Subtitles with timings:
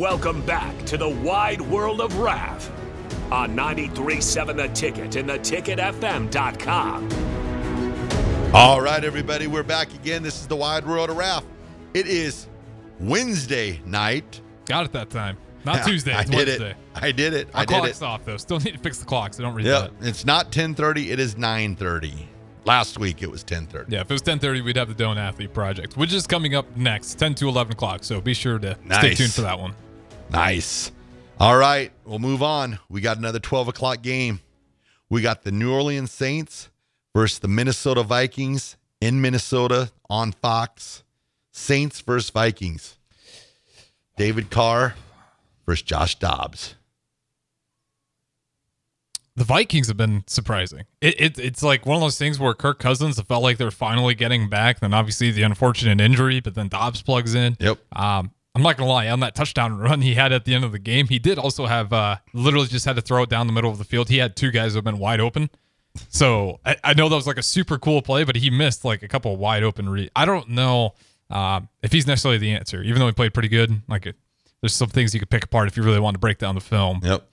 [0.00, 2.70] Welcome back to the wide world of Ralph
[3.32, 7.08] on 93.7 The Ticket and theticketfm.com.
[8.54, 10.22] All right, everybody, we're back again.
[10.22, 11.44] This is the Wide World of Ralph.
[11.94, 12.46] It is
[13.00, 14.42] Wednesday night.
[14.66, 15.38] Got it that time.
[15.64, 16.12] Not Tuesday.
[16.12, 16.70] I It's did Wednesday.
[16.72, 16.76] it.
[16.94, 17.48] I did it.
[17.54, 18.04] Our I did clock's it.
[18.04, 18.36] off though.
[18.36, 19.92] Still need to fix the clock, so don't read Yep.
[20.00, 20.06] that.
[20.08, 21.10] It's not 10:30.
[21.10, 22.12] It is 9:30.
[22.66, 23.86] Last week it was 10:30.
[23.92, 26.66] Yeah, if it was 10:30, we'd have the Don't Athlete Project, which is coming up
[26.76, 28.04] next, 10 to 11 o'clock.
[28.04, 29.74] So be sure to stay tuned for that one.
[30.30, 30.92] Nice.
[31.38, 32.78] All right, we'll move on.
[32.88, 34.40] We got another 12 o'clock game.
[35.08, 36.70] We got the New Orleans Saints
[37.14, 41.02] versus the Minnesota Vikings in Minnesota on Fox.
[41.52, 42.98] Saints versus Vikings.
[44.16, 44.94] David Carr
[45.66, 46.74] versus Josh Dobbs.
[49.36, 50.84] The Vikings have been surprising.
[51.02, 54.14] It, it it's like one of those things where Kirk Cousins felt like they're finally
[54.14, 54.80] getting back.
[54.80, 57.56] Then obviously the unfortunate injury, but then Dobbs plugs in.
[57.60, 57.78] Yep.
[57.92, 60.72] Um, I'm not gonna lie, on that touchdown run he had at the end of
[60.72, 63.52] the game, he did also have uh literally just had to throw it down the
[63.52, 64.08] middle of the field.
[64.08, 65.50] He had two guys who have been wide open.
[66.08, 69.02] So I, I know that was like a super cool play, but he missed like
[69.02, 70.94] a couple of wide open re I don't know
[71.28, 73.82] um, if he's necessarily the answer, even though he played pretty good.
[73.88, 74.16] Like it,
[74.62, 76.62] there's some things you could pick apart if you really want to break down the
[76.62, 77.00] film.
[77.02, 77.28] Yep.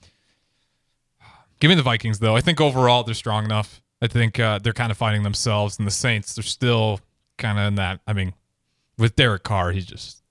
[1.58, 2.36] Give me the Vikings though.
[2.36, 3.80] I think overall they're strong enough.
[4.02, 7.00] I think uh, they're kind of finding themselves, and the Saints they're still
[7.38, 8.00] kind of in that.
[8.06, 8.34] I mean,
[8.98, 10.22] with Derek Carr, he's just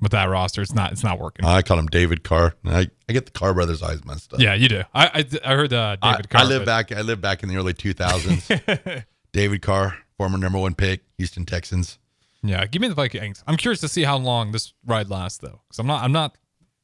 [0.00, 1.44] with that roster, it's not it's not working.
[1.44, 2.54] I call him David Carr.
[2.64, 4.40] I, I get the Carr brothers eyes messed up.
[4.40, 4.82] yeah, you do.
[4.94, 6.40] I I, I heard uh, I, David Carr.
[6.42, 6.92] I live but- back.
[6.92, 9.04] I live back in the early 2000s.
[9.32, 11.98] David Carr, former number one pick, Houston Texans.
[12.42, 13.42] Yeah, give me the Vikings.
[13.46, 16.04] I'm curious to see how long this ride lasts though, because I'm not.
[16.04, 16.36] I'm not.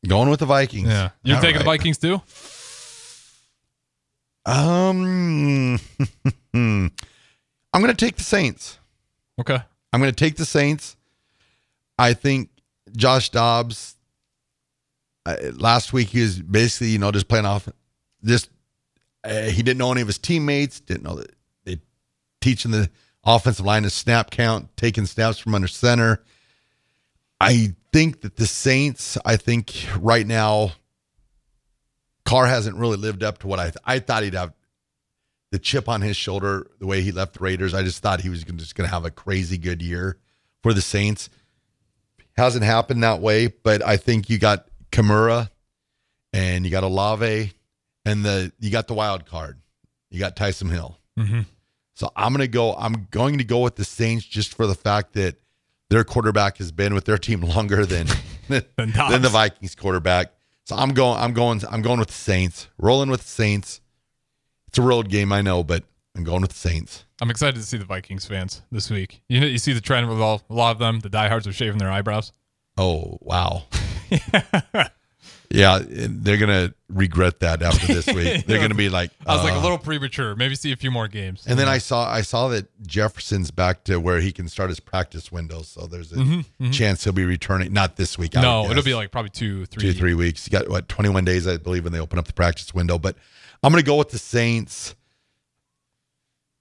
[0.09, 0.89] Going with the Vikings.
[0.89, 1.65] Yeah, you're All taking the.
[1.65, 2.23] Vikings too.
[4.47, 5.75] Um,
[6.55, 6.91] I'm
[7.75, 8.79] going to take the Saints.
[9.39, 9.59] Okay.
[9.93, 10.97] I'm going to take the Saints.
[11.99, 12.49] I think
[12.97, 13.97] Josh Dobbs.
[15.27, 17.69] Uh, last week he was basically, you know, just playing off.
[18.25, 18.49] Just
[19.25, 20.81] uh, he didn't know any of his teammates.
[20.81, 21.31] Didn't know that
[21.65, 21.79] they
[22.41, 22.91] teaching the
[23.25, 26.23] offensive line to snap count, taking snaps from under center.
[27.41, 29.19] I think that the Saints.
[29.25, 30.73] I think right now,
[32.25, 34.53] Carr hasn't really lived up to what I I thought he'd have.
[35.53, 38.29] The chip on his shoulder, the way he left the Raiders, I just thought he
[38.29, 40.17] was gonna- just going to have a crazy good year
[40.63, 41.29] for the Saints.
[42.37, 45.51] Hasn't happened that way, but I think you got Kamara
[46.33, 47.53] and you got Olave
[48.05, 49.61] and the you got the wild card.
[50.11, 50.99] You got Taysom Hill.
[51.19, 51.41] Mm-hmm.
[51.95, 52.75] So I'm gonna go.
[52.75, 55.37] I'm going to go with the Saints just for the fact that
[55.91, 58.07] their quarterback has been with their team longer than
[58.49, 60.33] Than than, the Vikings quarterback.
[60.65, 61.19] So I'm going.
[61.19, 61.63] I'm going.
[61.71, 62.69] I'm going with the Saints.
[62.79, 63.81] Rolling with the Saints.
[64.67, 65.85] It's a road game, I know, but
[66.21, 67.07] I'm going with the Saints.
[67.23, 69.23] I'm excited to see the Vikings fans this week.
[69.31, 71.01] You know, you see the trend with all a lot of them.
[71.01, 72.33] The diehards are shaving their eyebrows.
[72.77, 73.63] Oh wow.
[75.51, 78.45] yeah, they're gonna regret that after this week.
[78.45, 80.37] They're gonna be like, I was like a uh, little premature.
[80.37, 81.45] Maybe see a few more games.
[81.47, 84.81] And then I saw I saw that Jefferson's back to where he can start his
[84.81, 85.63] practice window.
[85.63, 87.73] So there's a chance he'll be returning.
[87.73, 88.37] Not this week.
[88.37, 89.81] I Mm-hmm, no, it'll be like probably two, three.
[89.81, 90.47] two three weeks.
[90.47, 92.99] You got what 21 days, I believe, when they open up the practice window.
[92.99, 93.17] But
[93.63, 94.95] I'm gonna go with the Saints.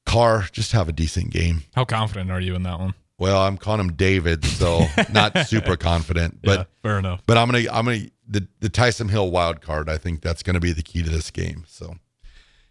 [0.09, 1.61] Carr, just have a decent game.
[1.75, 2.95] How confident are you in that one?
[3.19, 6.39] Well, I'm calling him David, so not super confident.
[6.41, 7.21] But yeah, fair enough.
[7.27, 9.87] but I'm gonna I'm gonna the the Taysom Hill wild card.
[9.87, 11.63] I think that's gonna be the key to this game.
[11.67, 11.95] So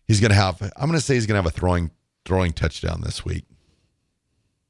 [0.06, 0.60] he's gonna have.
[0.60, 1.92] I'm gonna say he's gonna have a throwing
[2.24, 3.44] throwing touchdown this week.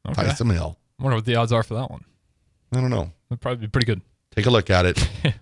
[0.06, 0.22] Okay.
[0.24, 0.76] Taysom Hill.
[0.98, 2.04] I wonder what the odds are for that one.
[2.74, 3.12] I don't know.
[3.30, 4.02] That'd probably be pretty good.
[4.34, 5.08] Take a look at it.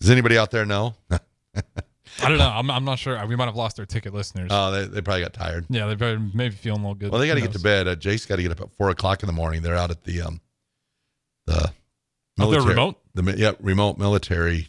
[0.00, 0.94] Does anybody out there know?
[2.22, 2.48] I don't know.
[2.48, 3.24] I'm, I'm not sure.
[3.26, 4.50] We might have lost our ticket listeners.
[4.52, 5.66] Oh, they, they probably got tired.
[5.68, 7.10] yeah, they're very, maybe feeling a little good.
[7.10, 7.88] Well, they got to get to bed.
[7.88, 9.62] Uh, Jake's got to get up at four o'clock in the morning.
[9.62, 10.40] They're out at the um
[11.46, 11.72] the
[12.38, 12.96] Oh, they're remote?
[13.14, 14.68] The yeah, remote military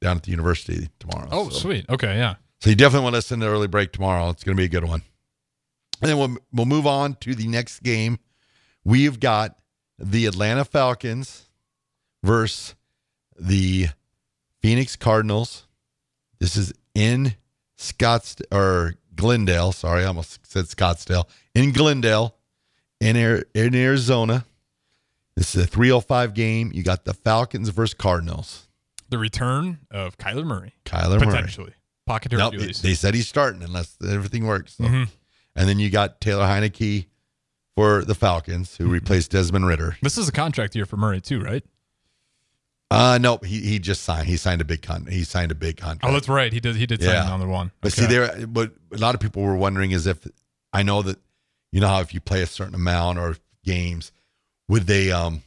[0.00, 1.28] down at the university tomorrow.
[1.30, 1.58] Oh, so.
[1.58, 1.88] sweet.
[1.88, 2.36] Okay, yeah.
[2.60, 4.28] So you definitely want to listen to early break tomorrow.
[4.30, 5.02] It's going to be a good one.
[6.00, 8.18] And then we'll we'll move on to the next game.
[8.84, 9.58] We've got
[9.98, 11.48] the Atlanta Falcons
[12.24, 12.74] versus
[13.38, 13.88] the
[14.60, 15.66] Phoenix Cardinals.
[16.40, 17.34] This is in
[17.78, 19.72] Scottsdale or Glendale.
[19.72, 21.24] Sorry, I almost said Scottsdale.
[21.54, 22.34] In Glendale,
[23.00, 24.44] in Ar- in Arizona.
[25.36, 26.70] This is a 305 game.
[26.74, 28.68] You got the Falcons versus Cardinals.
[29.08, 30.74] The return of Kyler Murray.
[30.84, 31.26] Kyler Murray.
[31.26, 31.72] potentially.
[32.06, 32.82] Pocket Nope, Hercules.
[32.82, 34.74] they said he's starting unless everything works.
[34.74, 34.84] So.
[34.84, 35.08] Mhm.
[35.56, 37.06] And then you got Taylor Heinicke
[37.74, 38.84] for the Falcons, Mm-hmm.
[38.84, 39.96] who replaced Desmond Ridder.
[40.02, 41.64] This is a contract year for Murray too, right?
[42.92, 44.26] Uh no, he he just signed.
[44.26, 45.06] He signed a big con.
[45.06, 46.04] He signed a big contract.
[46.04, 46.52] Oh, that's right.
[46.52, 46.76] He did.
[46.76, 47.26] He did sign Yeah.
[47.26, 47.70] another one.
[47.80, 48.02] But Okay.
[48.02, 48.46] see, there.
[48.46, 50.18] But a lot of people were wondering is if
[50.72, 51.18] I know that
[51.72, 54.12] you know how if you play a certain amount or games,
[54.68, 55.42] would they um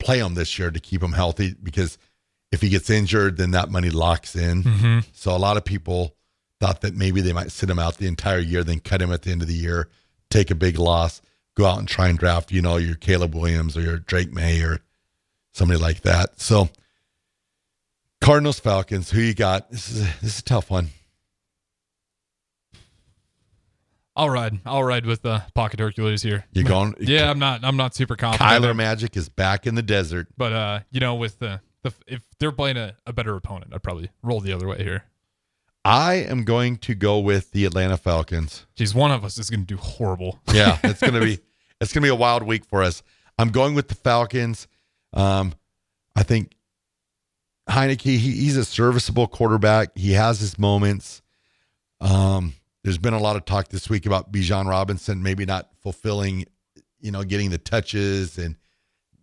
[0.00, 1.54] play him this year to keep him healthy?
[1.62, 1.96] Because
[2.50, 4.62] if he gets injured, then that money locks in.
[4.64, 4.98] Mm-hmm.
[5.12, 6.14] So a lot of people
[6.60, 9.22] thought that maybe they might sit him out the entire year, then cut him at
[9.22, 9.88] the end of the year,
[10.30, 11.20] take a big loss,
[11.56, 14.60] go out and try and draft, you know, your Caleb Williams or your Drake Maye
[14.62, 14.80] or
[15.54, 16.38] somebody like that.
[16.38, 16.68] So
[18.20, 19.70] Cardinals Falcons, who you got?
[19.70, 20.88] This is a, this is a tough one.
[24.16, 24.60] I'll ride.
[24.64, 26.44] I'll ride with the pocket Hercules here.
[26.52, 26.94] You going?
[27.00, 27.64] Yeah, I'm not.
[27.64, 28.48] I'm not super confident.
[28.48, 30.28] Kyler Magic is back in the desert.
[30.36, 33.82] but uh, you know, with the the if they're playing a, a better opponent, I'd
[33.82, 35.04] probably roll the other way here.
[35.84, 38.66] I am going to go with the Atlanta Falcons.
[38.74, 40.38] Geez, one of us is going to do horrible.
[40.52, 41.40] Yeah, it's gonna be
[41.80, 43.02] it's gonna be a wild week for us.
[43.36, 44.68] I'm going with the Falcons.
[45.14, 45.54] Um,
[46.16, 46.54] I think
[47.68, 49.96] Heinicke he, he's a serviceable quarterback.
[49.96, 51.22] He has his moments.
[52.00, 56.44] Um, there's been a lot of talk this week about Bijan Robinson maybe not fulfilling,
[57.00, 58.56] you know, getting the touches and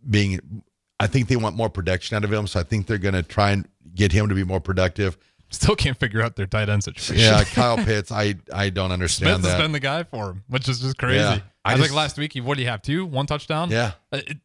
[0.10, 0.64] being.
[1.00, 3.24] I think they want more production out of him, so I think they're going to
[3.24, 5.18] try and get him to be more productive.
[5.50, 7.24] Still can't figure out their tight end situation.
[7.26, 10.70] Yeah, Kyle Pitts, I I don't understand Smith has been the guy for him, which
[10.70, 11.20] is just crazy.
[11.20, 13.70] Yeah, I, I think just- last week he what do you have two one touchdown?
[13.70, 14.38] yeah, Uh, it-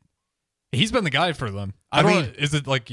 [0.73, 1.75] he's been the guy for them.
[1.93, 2.23] I, I don't.
[2.23, 2.91] mean- is it like?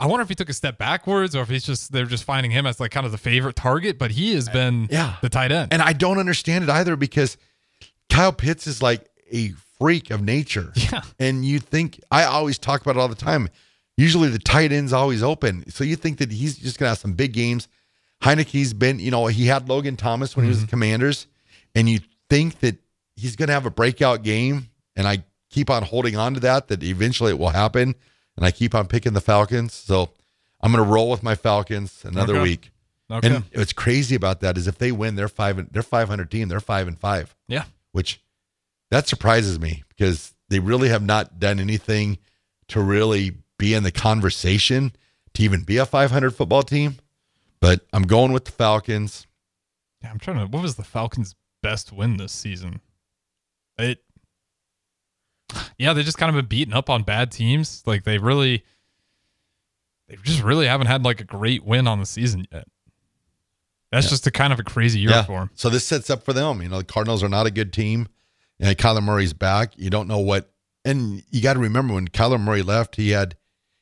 [0.00, 2.52] I wonder if he took a step backwards or if he's just they're just finding
[2.52, 3.98] him as like kind of the favorite target.
[3.98, 5.16] But he has been yeah.
[5.22, 5.72] the tight end.
[5.72, 7.36] And I don't understand it either because
[8.08, 10.72] Kyle Pitts is like a freak of nature.
[10.92, 11.02] Yeah.
[11.18, 13.48] And you think, I always talk about it all the time.
[13.96, 15.68] Usually the tight end's always open.
[15.70, 17.68] So you think that he's just going to have some big games.
[18.22, 20.70] Heinicke's been, you know, he had Logan Thomas when he was the mm-hmm.
[20.70, 21.26] commanders.
[21.74, 21.98] And you
[22.30, 22.76] think that
[23.16, 24.68] he's going to have a breakout game.
[24.96, 27.94] And I keep on holding on to that, that eventually it will happen.
[28.36, 29.74] And I keep on picking the Falcons.
[29.74, 30.10] So
[30.60, 32.42] I'm going to roll with my Falcons another Okay.
[32.42, 32.70] week.
[33.10, 33.34] okay.
[33.36, 35.72] And what's crazy about that is if they win, they're five.
[35.72, 36.48] They're five hundred team.
[36.48, 37.64] They're five and five, yeah.
[37.92, 38.20] which
[38.90, 42.18] that surprises me because they really have not done anything
[42.68, 44.92] to really be in the conversation
[45.34, 46.96] to even be a five hundred football team.
[47.60, 49.26] But I'm going with the Falcons.
[50.02, 50.46] Yeah, I'm trying to.
[50.46, 52.80] What was the Falcons' best win this season?
[53.78, 54.02] It.
[55.78, 57.82] Yeah, they just kind of been beaten up on bad teams.
[57.86, 58.64] Like they really,
[60.08, 62.66] they just really haven't had like a great win on the season yet.
[63.90, 64.10] That's Yeah.
[64.10, 65.50] just a kind of a crazy year for them.
[65.54, 66.60] So this sets up for them.
[66.62, 68.08] You know, the Cardinals are not a good team.
[68.60, 69.72] And Kyler Murray's back.
[69.76, 70.50] You don't know what
[70.84, 73.36] and you got to remember when Kyler Murray left, he had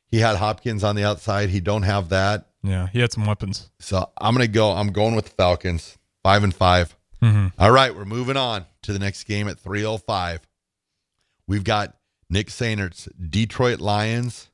[0.07, 1.49] he had Hopkins on the outside.
[1.49, 2.47] He don't have that.
[2.63, 3.69] Yeah, he had some weapons.
[3.79, 4.71] So I'm gonna go.
[4.71, 5.97] I'm going with the Falcons.
[6.23, 7.47] Five and 5 Mm-hmm.
[7.59, 10.39] All right, we're moving on to the next game at 3:05.
[11.47, 11.95] We've got
[12.29, 14.49] Nick Sainert's Detroit Lions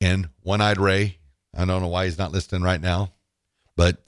[0.00, 1.18] and One Eyed Ray.
[1.54, 3.12] I don't know why he's not listening right now,
[3.76, 3.98] but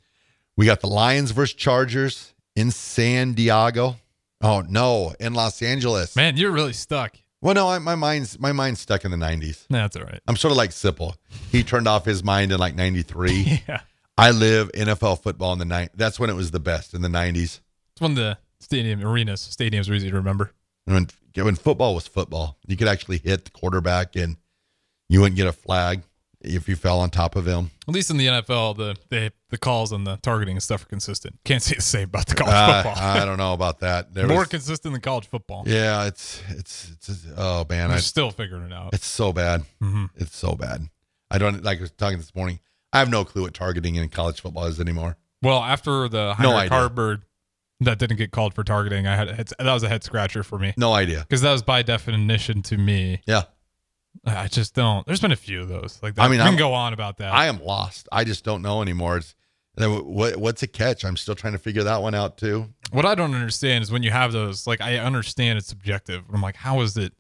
[0.57, 3.97] we got the Lions versus Chargers in San Diego.
[4.43, 6.17] Oh no, in Los Angeles.
[6.17, 7.17] Man, you're really stuck.
[7.41, 9.67] Well, no, I, my mind's my mind's stuck in the 90s.
[9.71, 10.21] Nah, That's all right.
[10.27, 11.15] I'm sort of like Sipple.
[11.53, 13.63] He turned off his mind in like 93.
[13.69, 13.81] Yeah,
[14.19, 15.91] I live NFL football in the night.
[15.95, 17.61] That's when it was the best in the nineties.
[17.93, 19.41] it's one of the stadium arenas.
[19.43, 20.53] Stadiums are easy to remember.
[20.87, 21.09] When
[21.45, 24.37] when football was football, you could actually hit the quarterback and
[25.09, 26.03] you wouldn't get a flag
[26.41, 27.71] if you fell on top of him.
[27.89, 30.87] At least in the NFL, the the, the calls and the targeting and stuff are
[30.89, 31.39] consistent.
[31.45, 33.03] Can't say the same about the college Uh, football.
[33.03, 34.13] I don't know about that.
[34.15, 35.65] There More was- consistent than college football.
[35.67, 38.95] yeah, it's it's it's oh man, I'm still figuring it out.
[38.95, 39.65] it's so bad.
[39.83, 40.11] Mhm.
[40.17, 40.89] It's so bad.
[41.31, 42.61] I don't like I was talking this morning.
[42.93, 45.17] I have no clue what targeting in college football is anymore.
[45.43, 46.71] Well, after the No Heinrich.
[46.73, 47.23] Haarberg
[47.81, 50.59] that didn't get called for targeting, I had head, that was a head scratcher for
[50.59, 51.21] me No idea.
[51.21, 53.21] because that was by definition to me.
[53.27, 53.43] Yeah,
[54.25, 55.07] I just don't.
[55.07, 55.99] There's been a few of those.
[56.03, 56.23] Like that.
[56.23, 57.33] I mean, I can go on about that.
[57.35, 58.09] I am lost.
[58.11, 59.19] I just don't know anymore.
[59.19, 59.35] It's
[59.79, 61.05] what what's a catch?
[61.05, 62.71] I'm still trying to figure that one out too.
[62.93, 64.67] what I don't understand is when you have those.
[64.67, 66.23] Like I understand it's subjective.
[66.27, 67.13] But I'm like, how is it?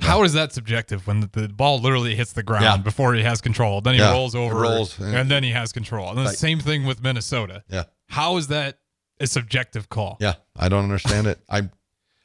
[0.00, 2.76] How is that subjective when the, the ball literally hits the ground Yeah.
[2.76, 3.80] before he has control?
[3.80, 5.06] Then he Yeah, rolls it over, rolls, yeah.
[5.20, 6.10] and then he has control.
[6.10, 7.64] And then Like- the same thing with Minnesota.
[7.70, 7.84] Yeah.
[8.10, 8.76] How is that
[9.20, 10.16] a subjective call?
[10.20, 11.38] Yeah, I don't understand it.
[11.48, 11.68] I,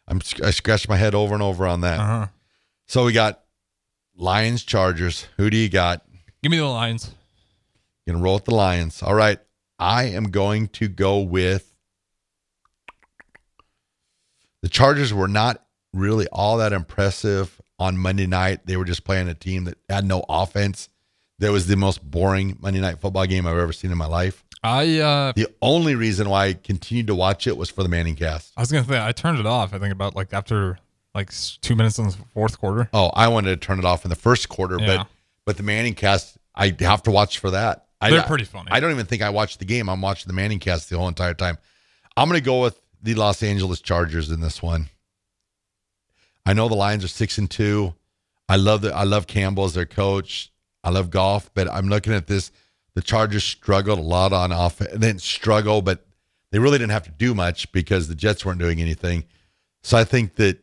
[0.08, 2.00] I'm I scratched my head over and over on that.
[2.00, 2.28] Uh huh.
[2.88, 3.42] So we got
[4.16, 5.28] Lions, Chargers.
[5.38, 6.06] Who do you got?
[6.44, 7.12] Give me the lines.
[8.08, 9.02] Gonna roll with the Lions.
[9.04, 9.40] All right,
[9.80, 11.74] I am going to go with
[14.62, 15.14] the Chargers.
[15.14, 18.66] Were not really all that impressive on Monday night.
[18.66, 20.90] They were just playing a team that had no offense.
[21.40, 24.44] That was the most boring Monday night football game I've ever seen in my life.
[24.63, 28.15] I uh, The only reason why I continued to watch it was for the Manning
[28.15, 28.53] cast.
[28.56, 29.74] I was gonna say I turned it off.
[29.74, 30.77] I think about like after
[31.15, 32.89] like two minutes in the fourth quarter.
[32.94, 34.98] Oh, I wanted to turn it off in the first quarter, Yeah.
[34.98, 35.08] but
[35.46, 37.88] but the Manning cast, I have to watch for that.
[38.00, 38.70] I, They're pretty funny.
[38.72, 39.89] I don't even think I watched the game.
[39.89, 41.58] I'm watching the Manning cast the whole entire time.
[42.18, 44.89] I'm going to go with the Los Angeles Chargers in this one.
[46.46, 47.94] I know the Lions are six and two.
[48.50, 50.51] I love the I love Campbell as their coach.
[50.84, 52.51] I love Goff, but I'm looking at this.
[52.96, 54.92] The Chargers struggled a lot on offense.
[54.92, 56.06] They didn't struggle, but
[56.52, 59.24] they really didn't have to do much because the Jets weren't doing anything.
[59.84, 60.60] So I think that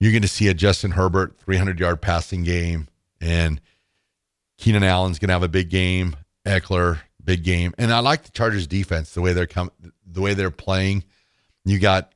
[0.00, 2.88] you're going to see a Justin Herbert 300 yard passing game,
[3.20, 3.60] and
[4.58, 6.16] Keenan Allen's going to have a big game.
[6.46, 9.70] Ekeler, big game, and I like the Chargers defense the way they're com-
[10.10, 11.04] the way they're playing.
[11.66, 12.12] You got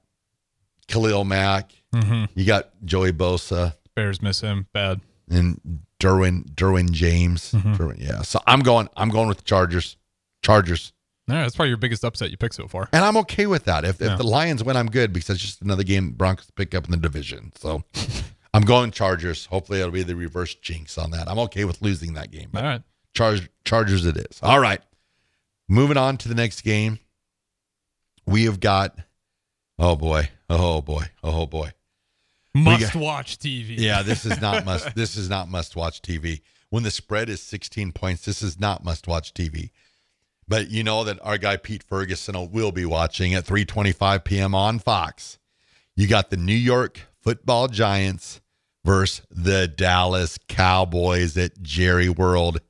[0.89, 2.25] Khalil Mack, Mm-hmm.
[2.35, 5.01] you got Joey Bosa, Bears miss him bad.
[5.31, 7.53] and Derwin Derwin James.
[7.53, 7.77] Mhm.
[7.77, 8.89] Derwin- yeah, so I'm going.
[8.97, 9.97] I'm going with the Chargers.
[10.43, 10.93] Chargers,
[11.27, 12.89] right, that's probably your biggest upset you picked so far.
[12.93, 13.85] and I'm okay with that.
[13.85, 14.13] If, Yeah.
[14.13, 16.91] if the Lions win, I'm good because it's just another game Broncos pick up in
[16.91, 17.53] the division.
[17.57, 17.83] So
[18.53, 19.47] I'm going Chargers.
[19.47, 21.29] Hopefully, it'll be the reverse jinx on that.
[21.29, 22.51] I'm okay with losing that game.
[22.55, 22.83] All right.
[23.15, 24.39] Charge, Chargers, it is.
[24.43, 24.83] All right,
[25.69, 26.99] moving on to the next game.
[28.27, 28.99] We have got.
[29.79, 30.29] Oh boy!
[30.51, 31.05] Oh boy!
[31.23, 31.71] Oh boy!
[32.55, 33.77] Must got- watch TV.
[33.79, 34.95] Yeah, this is not must.
[34.95, 36.41] This is not must watch TV.
[36.71, 39.71] When the spread is 16 points, this is not must watch TV.
[40.47, 44.55] But you know that our guy Pete Ferguson will be watching at 3:25 p.m.
[44.55, 45.39] on Fox.
[45.97, 48.41] You got the New York Football Giants
[48.85, 52.61] versus the Dallas Cowboys at Jerry World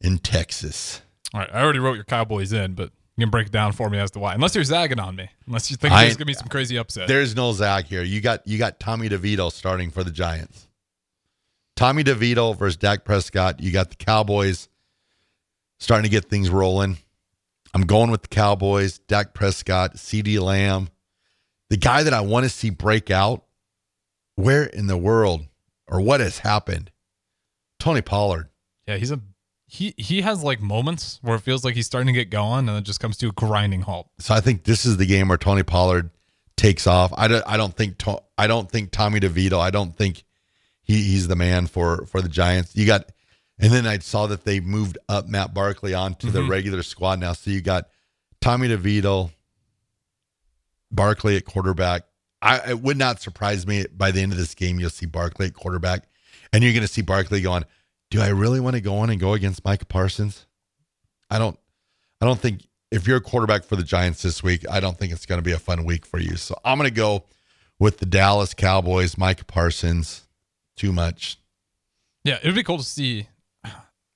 [0.00, 1.02] in Texas.
[1.34, 1.50] All right.
[1.52, 4.10] I already wrote your Cowboys in, but you can break it down for me as
[4.12, 4.34] to why.
[4.34, 5.28] Unless you're zagging on me.
[5.46, 7.08] Unless you think I- there's gonna be some crazy upset.
[7.08, 8.02] There's no zag here.
[8.02, 10.68] You got you got Tommy DeVito starting for the Giants.
[11.76, 13.60] Tommy DeVito versus Dak Prescott.
[13.60, 14.68] You got the Cowboys
[15.80, 16.98] starting to get things rolling.
[17.74, 19.00] I'm going with the Cowboys.
[19.00, 20.88] Dak Prescott, CeeDee Lamb,
[21.70, 23.44] the guy that I want to see break out.
[24.36, 25.46] Where in the world
[25.86, 26.90] or what has happened?
[27.78, 28.48] Tony Pollard.
[28.88, 29.20] Yeah, he's a
[29.74, 32.78] he he has like moments where it feels like he's starting to get going and
[32.78, 34.08] it just comes to a grinding halt.
[34.20, 36.10] So I think this is the game where Tony Pollard
[36.56, 37.12] takes off.
[37.16, 37.42] I don't.
[37.46, 37.98] I don't think.
[37.98, 39.58] To, I don't think Tommy DeVito.
[39.58, 40.22] I don't think
[40.82, 42.76] he, he's the man for for the Giants.
[42.76, 43.10] You got,
[43.58, 46.48] and then I saw that they moved up Matt Barkley onto the Mhm.
[46.50, 47.32] regular squad now.
[47.32, 47.88] So you got
[48.40, 49.32] Tommy DeVito,
[50.90, 52.02] Barkley at quarterback.
[52.40, 55.46] I it would not surprise me by the end of this game you'll see Barkley
[55.46, 56.04] at quarterback,
[56.52, 57.64] and you're going to see Barkley going.
[58.14, 60.46] Do I really want to go on and go against Micah Parsons?
[61.30, 61.58] I don't.
[62.20, 65.12] I don't think if you're a quarterback for the Giants this week, I don't think
[65.12, 66.36] it's going to be a fun week for you.
[66.36, 67.24] So I'm going to go
[67.80, 70.28] with the Dallas Cowboys, Micah Parsons.
[70.76, 71.38] Too much.
[72.22, 73.26] Yeah, it'd be cool to see.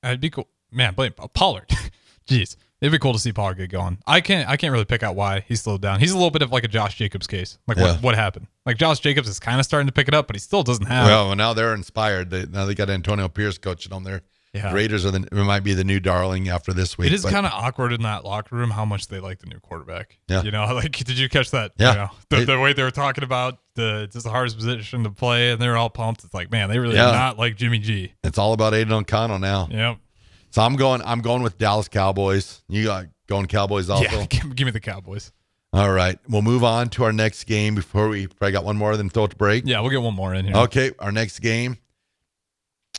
[0.05, 0.95] It'd be cool, man.
[0.95, 1.67] Blame Pollard.
[2.29, 3.99] Jeez, it'd be cool to see Pollard get going.
[4.07, 4.49] I can't.
[4.49, 6.01] I can't really pick out why he slowed down.
[6.01, 7.59] He's a little bit of like a Josh Jacobs case.
[7.67, 7.93] Like Yeah.
[7.95, 8.47] what what happened?
[8.67, 10.87] Like Josh Jacobs is kind of starting to pick it up, but he still doesn't
[10.87, 11.07] have.
[11.07, 12.31] well, now they're inspired.
[12.31, 14.23] They, now they got Antonio Pierce coaching them there.
[14.55, 17.09] yeah, Raiders are the might be the new darling after this week.
[17.09, 19.59] It is kind of awkward in that locker room how much they like the new
[19.61, 20.19] quarterback.
[20.29, 20.43] Yeah.
[20.43, 21.73] You know, like did you catch that?
[21.79, 21.91] Yeah.
[21.93, 25.05] You know, the, It- the way they were talking about the it's the hardest position
[25.05, 26.25] to play, and they're all pumped.
[26.25, 27.11] It's like, man, they really Yeah.
[27.11, 28.13] not like Jimmy G.
[28.25, 29.69] it's all about Aidan O'Connell now.
[29.71, 29.99] Yep.
[30.51, 31.03] So I'm going.
[31.05, 32.63] I'm going with Dallas Cowboys.
[32.69, 34.05] You got going Cowboys also.
[34.05, 34.27] Yeah.
[34.31, 35.33] Give, give me the Cowboys.
[35.73, 36.19] All right.
[36.29, 39.25] We'll move on to our next game before we probably got one more Then throw
[39.25, 39.65] it to break.
[39.67, 40.57] Yeah, we'll get one more in here.
[40.57, 41.77] Okay, our next game,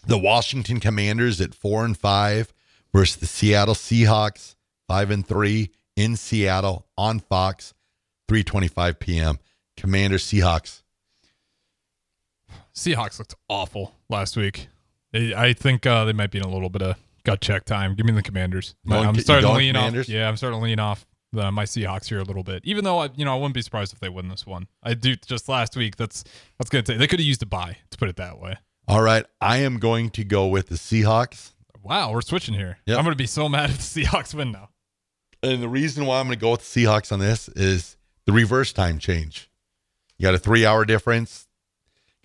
[0.06, 2.54] the Washington Commanders at four and five
[2.94, 4.56] versus the Seattle Seahawks,
[4.88, 7.74] five and three in Seattle on Fox,
[8.28, 9.40] three twenty-five p.m.
[9.76, 10.84] Commanders Seahawks.
[12.74, 14.68] Seahawks looked awful last week.
[15.14, 17.96] I I think uh, they might be in a little bit of gut check time.
[17.96, 18.76] Give me the Commanders.
[18.88, 20.08] Going- I'm starting to lean Commanders?
[20.08, 20.14] off.
[20.14, 22.62] Yeah, I'm starting to lean off the, my Seahawks here a little bit.
[22.66, 24.68] Even though I, you know, I wouldn't be surprised if they win this one.
[24.84, 25.96] I do just last week.
[25.96, 26.24] That's
[26.58, 26.98] that's gonna take.
[26.98, 28.56] They could have used a bye to put it that way.
[28.88, 31.52] All right, I am going to go with the Seahawks,
[31.84, 32.80] Wow, we're switching here.
[32.88, 32.98] Yep.
[32.98, 34.70] I'm gonna be so mad if the Seahawks win now.
[35.44, 37.96] and the reason why I'm going to go with the Seahawks on this is
[38.26, 39.50] the reverse time change.
[40.18, 41.48] You got a three-hour difference.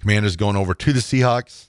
[0.00, 1.68] Commanders going over to the Seahawks.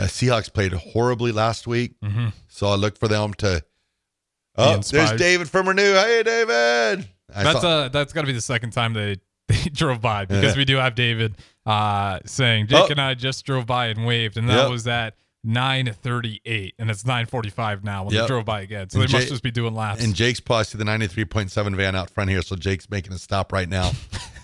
[0.00, 1.92] Uh, Seahawks played horribly last week.
[2.00, 2.28] Mm-hmm.
[2.48, 3.62] So I look for them to.
[4.56, 5.12] Oh, there's.
[5.12, 5.92] David from Renew.
[5.94, 7.08] Hey, David.
[7.34, 10.24] I That's saw- uh that's got to be the second time they they drove by
[10.24, 10.56] because Yeah.
[10.56, 12.88] we do have David uh saying Jake Oh.
[12.90, 14.70] and I just drove by and waved, and that Yep.
[14.70, 15.14] was at.
[15.46, 18.22] 9:38 and it's 9:45 now when Yep.
[18.22, 18.90] they drove by again.
[18.90, 20.04] So And they must just be doing laps.
[20.04, 22.42] and Jake's plus to the 93.7 van out front here.
[22.42, 23.92] So Jake's making a stop right now.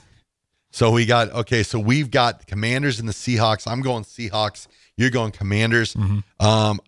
[0.70, 3.70] so we got, okay, so we've got Commanders and the Seahawks.
[3.70, 4.68] I'm going Seahawks.
[4.96, 5.94] You're going Commanders.
[5.94, 6.22] Mhm.
[6.40, 6.80] Um,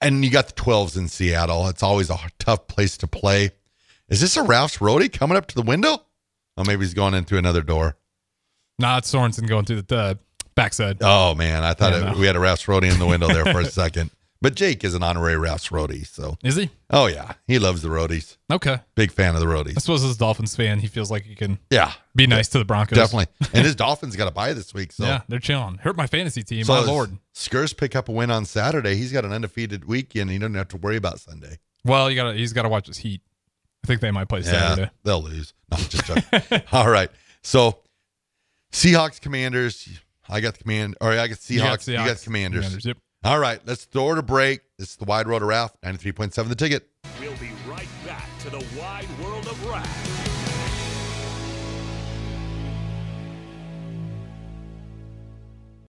[0.00, 1.68] and you got the 12s in Seattle.
[1.68, 3.50] It's always a tough place to play.
[4.08, 5.98] Is this a Ralph's Roadie coming up to the window?
[6.56, 7.96] Oh, maybe he's going in through another door.
[8.78, 10.14] Nah, it's Sorensen going through the uh,
[10.54, 10.98] backside.
[11.00, 12.18] Oh man, I thought Yeah, it, no.
[12.18, 14.10] we had a Ralph's Roadie in the window there for a second.
[14.42, 16.70] But Jake is an honorary Ralph's roadie, so Is he?
[16.90, 18.36] oh yeah, he loves the roadies.
[18.52, 18.78] Okay.
[18.94, 19.76] Big fan of the roadies.
[19.76, 22.58] I suppose as a Dolphins fan, he feels like he can Yeah, be nice to
[22.58, 22.96] the Broncos.
[22.98, 23.26] definitely.
[23.54, 25.78] and his Dolphins got a bye this week, so Yeah, they're chilling.
[25.78, 26.64] Hurt my fantasy team.
[26.64, 27.16] so my lord.
[27.34, 28.94] Skurs pick up a win on Saturday.
[28.96, 30.30] He's got an undefeated weekend.
[30.30, 31.58] He doesn't have to worry about Sunday.
[31.84, 33.22] Well, you got he's got to watch his heat.
[33.84, 34.82] I think they might play Saturday.
[34.82, 35.54] Yeah, they'll lose.
[35.70, 36.62] No, just joking.
[36.72, 37.10] All right.
[37.42, 37.78] So
[38.72, 39.88] Seahawks Commanders.
[40.28, 41.52] I got the command All right, I got Seahawks.
[41.52, 42.24] You got You got, Seahawks.
[42.24, 42.84] Commanders.
[42.84, 42.98] Yep.
[43.26, 44.60] All right, let's throw it a break.
[44.78, 46.88] This is the Wide Road of Ralph, 93.7 the ticket.
[47.18, 50.05] We'll be right back to the wide world of Ralph